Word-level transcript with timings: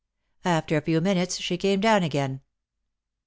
After 0.45 0.77
a 0.77 0.81
few 0.81 0.99
minutes 0.99 1.37
she 1.39 1.57
came 1.57 1.79
down 1.79 2.01
again. 2.01 2.41